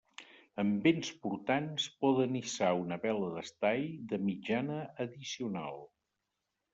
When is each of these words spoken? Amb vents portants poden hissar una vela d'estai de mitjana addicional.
Amb 0.61 0.85
vents 0.87 1.09
portants 1.25 1.83
poden 2.05 2.39
hissar 2.39 2.69
una 2.85 2.97
vela 3.03 3.29
d'estai 3.35 3.85
de 4.15 4.19
mitjana 4.31 4.79
addicional. 5.05 5.79